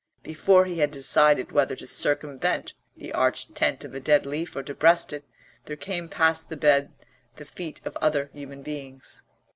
[0.23, 4.63] Before he had decided whether to circumvent the arched tent of a dead leaf or
[4.63, 5.23] to breast it
[5.65, 6.91] there came past the bed
[7.35, 9.21] the feet of other human beings.